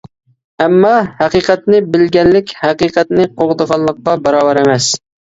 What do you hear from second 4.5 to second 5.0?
ئەمەس.